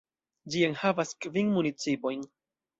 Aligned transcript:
Ĝi 0.55 0.63
enhavas 0.69 1.13
kvin 1.27 1.55
municipojn. 1.61 2.29